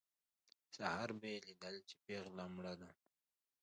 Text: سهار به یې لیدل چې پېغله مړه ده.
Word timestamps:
سهار 0.75 1.09
به 1.19 1.27
یې 1.33 1.37
لیدل 1.47 1.75
چې 1.87 1.95
پېغله 2.03 2.45
مړه 2.55 2.73
ده. 2.81 2.89